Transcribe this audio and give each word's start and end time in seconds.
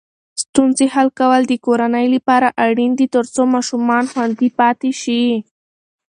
ستونزې 0.43 0.85
حل 0.93 1.07
کول 1.19 1.41
د 1.47 1.53
کورنۍ 1.65 2.05
لپاره 2.15 2.47
اړین 2.65 2.91
دي 2.99 3.07
ترڅو 3.15 3.41
ماشومان 3.55 4.03
خوندي 4.11 4.49
پاتې 4.59 4.91
شي. 5.01 5.23